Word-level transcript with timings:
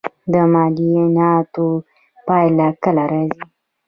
د 0.31 0.33
معایناتو 0.53 1.67
پایله 2.27 2.67
کله 2.83 3.03
راځي؟ 3.11 3.41